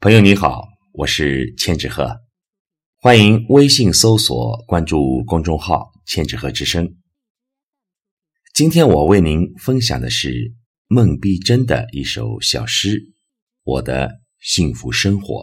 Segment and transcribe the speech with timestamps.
[0.00, 2.20] 朋友你好，我是千纸鹤，
[2.98, 6.94] 欢迎微信搜索关注公众号“千纸鹤之声”。
[8.54, 10.54] 今天我为您分享的是
[10.86, 12.90] 孟碧珍的一首小诗
[13.64, 15.34] 《我的幸福生活》。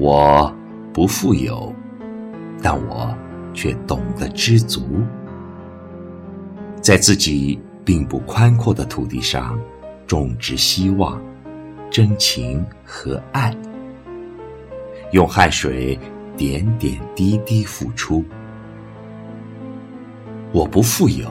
[0.00, 0.54] 我
[0.94, 1.74] 不富有，
[2.62, 3.12] 但我
[3.52, 4.80] 却懂得知足，
[6.80, 9.58] 在自己并不宽阔的土地上
[10.06, 11.20] 种植希望、
[11.90, 13.52] 真情和爱，
[15.10, 15.98] 用汗水
[16.36, 18.24] 点点滴滴付出。
[20.52, 21.28] 我不富有，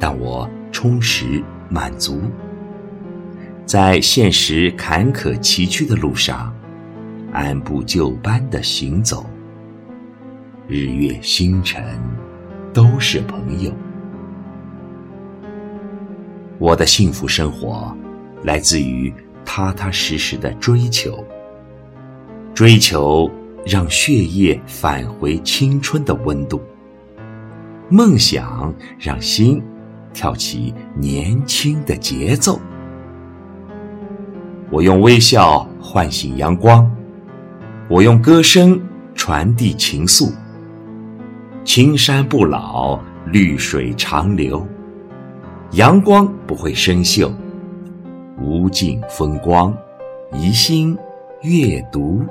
[0.00, 2.20] 但我充实满足，
[3.64, 6.52] 在现实坎坷崎岖的路上。
[7.34, 9.26] 按部就班的行走，
[10.68, 11.84] 日月星辰
[12.72, 13.72] 都是朋友。
[16.60, 17.94] 我的幸福生活
[18.44, 19.12] 来自于
[19.44, 21.24] 踏踏实实的追求，
[22.54, 23.28] 追求
[23.66, 26.62] 让血液返回青春的温度，
[27.88, 29.60] 梦想让心
[30.12, 32.60] 跳起年轻的节奏。
[34.70, 36.88] 我用微笑唤醒阳光。
[37.86, 38.80] 我用歌声
[39.14, 40.32] 传递情愫，
[41.66, 44.66] 青山不老，绿水长流，
[45.72, 47.30] 阳光不会生锈，
[48.40, 49.76] 无尽风光，
[50.32, 50.96] 宜心
[51.42, 52.24] 阅读。